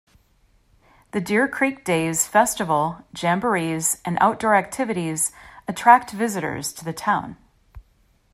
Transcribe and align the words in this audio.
The 1.11 1.21
Deer 1.21 1.47
Creek 1.47 1.85
Days 1.85 2.25
Festival, 2.25 3.05
Jamborees, 3.15 4.01
and 4.03 4.17
outdoor 4.19 4.55
activities 4.55 5.31
attract 5.67 6.09
visitors 6.09 6.73
to 6.73 6.83
the 6.83 6.91
town. 6.91 7.37